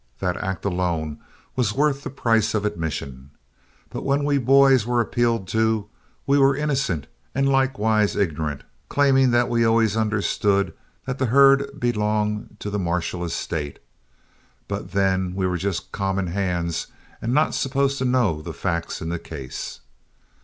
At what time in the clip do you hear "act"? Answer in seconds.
0.37-0.65